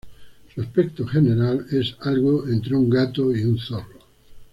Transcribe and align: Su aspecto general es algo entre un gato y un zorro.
Su 0.51 0.61
aspecto 0.61 1.05
general 1.05 1.67
es 1.69 1.93
algo 2.01 2.47
entre 2.47 2.75
un 2.75 2.89
gato 2.89 3.31
y 3.37 3.43
un 3.43 3.59
zorro. 3.59 3.99